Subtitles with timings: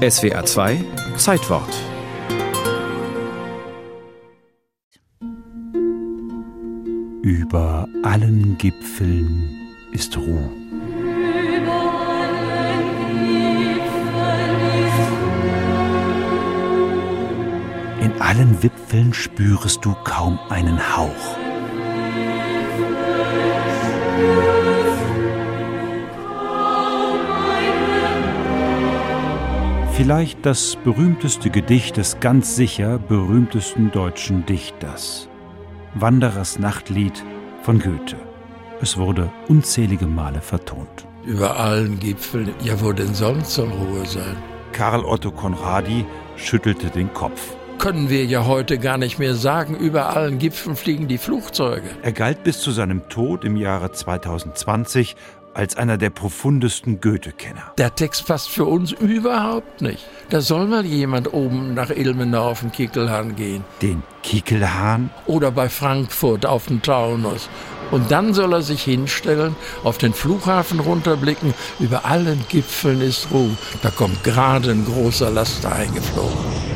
[0.00, 0.82] SWR 2
[1.18, 1.68] Zeitwort
[7.22, 9.50] Über allen Gipfeln
[9.92, 10.50] ist Ruhe.
[18.00, 21.49] In allen Wipfeln spürest du kaum einen Hauch.
[30.00, 35.28] Vielleicht das berühmteste Gedicht des ganz sicher berühmtesten deutschen Dichters.
[35.92, 37.22] Wanderers Nachtlied
[37.60, 38.16] von Goethe.
[38.80, 41.06] Es wurde unzählige Male vertont.
[41.26, 44.38] Über allen Gipfeln, ja wo denn sonst soll Ruhe sein?
[44.72, 47.54] Karl Otto Conradi schüttelte den Kopf.
[47.80, 51.88] Können wir ja heute gar nicht mehr sagen, über allen Gipfeln fliegen die Flugzeuge.
[52.02, 55.16] Er galt bis zu seinem Tod im Jahre 2020
[55.54, 57.72] als einer der profundesten Goethe-Kenner.
[57.78, 60.04] Der Text passt für uns überhaupt nicht.
[60.28, 63.64] Da soll mal jemand oben nach Ilmenau auf den Kickelhahn gehen.
[63.80, 65.08] Den Kickelhahn?
[65.24, 67.48] Oder bei Frankfurt auf den Taunus.
[67.90, 71.54] Und dann soll er sich hinstellen, auf den Flughafen runterblicken.
[71.78, 73.56] Über allen Gipfeln ist Ruhe.
[73.82, 76.69] Da kommt gerade ein großer Laster eingeflogen.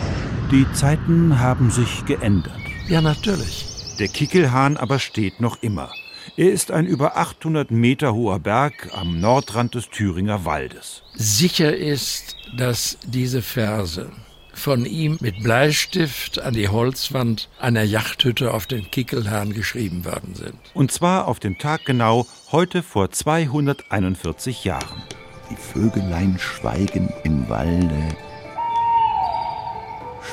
[0.50, 2.60] Die Zeiten haben sich geändert.
[2.86, 3.66] Ja, natürlich.
[3.98, 5.90] Der Kickelhahn aber steht noch immer.
[6.36, 11.02] Er ist ein über 800 Meter hoher Berg am Nordrand des Thüringer Waldes.
[11.14, 14.10] Sicher ist, dass diese Verse
[14.52, 20.58] von ihm mit Bleistift an die Holzwand einer Yachthütte auf den Kickelhahn geschrieben worden sind.
[20.74, 25.02] Und zwar auf den Tag genau heute vor 241 Jahren.
[25.50, 28.16] Die Vögelein schweigen im Walde.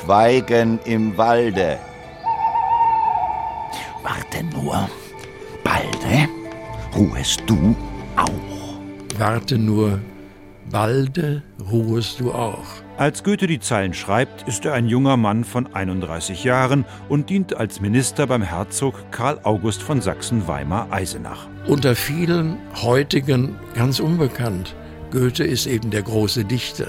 [0.02, 1.78] Schweigen im Walde.
[4.02, 4.88] Warte nur,
[5.62, 6.28] balde
[6.96, 7.76] ruhest du
[8.16, 8.80] auch.
[9.16, 10.00] Warte nur,
[10.72, 12.66] balde ruhest du auch.
[12.96, 17.56] Als Goethe die Zeilen schreibt, ist er ein junger Mann von 31 Jahren und dient
[17.56, 21.46] als Minister beim Herzog Karl August von Sachsen-Weimar-Eisenach.
[21.68, 24.74] Unter vielen heutigen ganz unbekannt.
[25.12, 26.86] Goethe ist eben der große Dichter.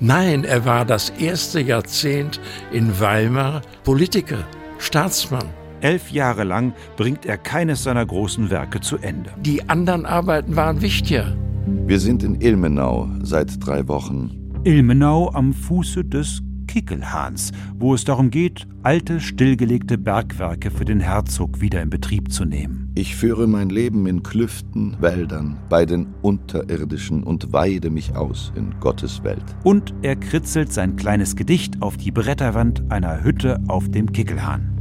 [0.00, 2.40] Nein, er war das erste Jahrzehnt
[2.72, 4.38] in Weimar Politiker,
[4.78, 5.44] Staatsmann.
[5.82, 9.30] Elf Jahre lang bringt er keines seiner großen Werke zu Ende.
[9.42, 11.36] Die anderen Arbeiten waren wichtiger.
[11.66, 14.30] Wir sind in Ilmenau seit drei Wochen.
[14.64, 16.42] Ilmenau am Fuße des
[16.76, 22.44] Kickelhahns, wo es darum geht, alte, stillgelegte Bergwerke für den Herzog wieder in Betrieb zu
[22.44, 22.92] nehmen.
[22.94, 28.74] Ich führe mein Leben in Klüften, Wäldern, bei den Unterirdischen und weide mich aus in
[28.78, 29.42] Gottes Welt.
[29.64, 34.76] Und er kritzelt sein kleines Gedicht auf die Bretterwand einer Hütte auf dem Kickelhahn.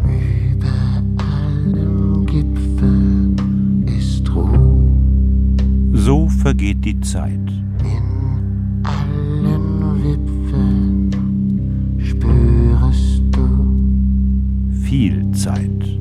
[5.94, 7.40] So vergeht die Zeit.
[14.86, 16.00] Viel Zeit.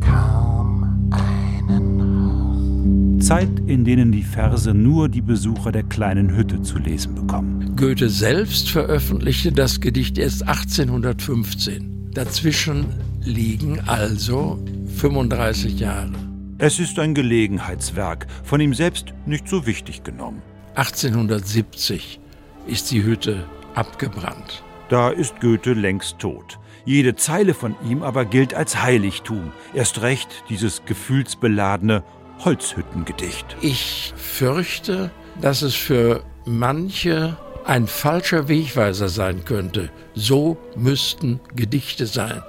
[0.00, 3.22] kaum einen Hauch.
[3.22, 7.76] Zeit, in denen die Verse nur die Besucher der kleinen Hütte zu lesen bekommen.
[7.76, 12.10] Goethe selbst veröffentlichte das Gedicht erst 1815.
[12.14, 12.86] Dazwischen
[13.20, 14.58] liegen also
[14.96, 16.12] 35 Jahre.
[16.56, 20.40] Es ist ein Gelegenheitswerk, von ihm selbst nicht so wichtig genommen.
[20.74, 22.18] 1870
[22.66, 23.44] ist die Hütte
[23.74, 24.64] abgebrannt.
[24.88, 26.58] Da ist Goethe längst tot.
[26.84, 29.52] Jede Zeile von ihm aber gilt als Heiligtum.
[29.72, 32.02] Erst recht dieses gefühlsbeladene
[32.44, 33.56] Holzhüttengedicht.
[33.60, 35.10] Ich fürchte,
[35.40, 39.90] dass es für manche ein falscher Wegweiser sein könnte.
[40.14, 42.42] So müssten Gedichte sein.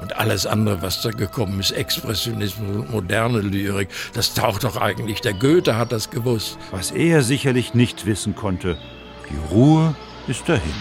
[0.00, 5.20] Und alles andere, was da gekommen ist, Expressionismus und moderne Lyrik, das taucht doch eigentlich.
[5.20, 6.58] Der Goethe hat das gewusst.
[6.70, 8.76] Was er sicherlich nicht wissen konnte,
[9.30, 9.94] die Ruhe
[10.26, 10.74] ist dahin.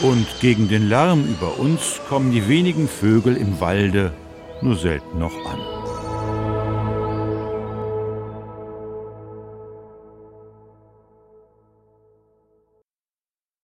[0.00, 4.12] Und gegen den Lärm über uns kommen die wenigen Vögel im Walde
[4.60, 5.75] nur selten noch an.